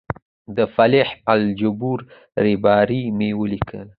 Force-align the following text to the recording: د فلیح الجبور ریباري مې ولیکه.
د 0.55 0.57
فلیح 0.75 1.09
الجبور 1.33 1.99
ریباري 2.43 3.03
مې 3.17 3.29
ولیکه. 3.39 3.81